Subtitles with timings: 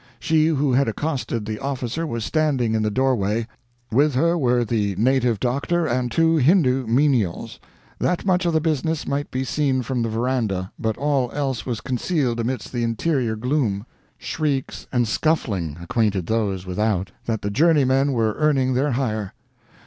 [0.19, 3.45] She who had accosted the officer was standing in the doorway.
[3.91, 7.59] With her were the native doctor and two Hindoo menials.
[7.99, 11.81] That much of the business might be seen from the veranda, but all else was
[11.81, 13.85] concealed amidst the interior gloom.
[14.17, 19.35] Shrieks and scuffling acquainted those without that the journeymen were earning their hire.